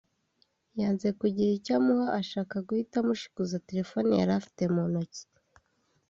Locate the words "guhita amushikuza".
2.67-3.63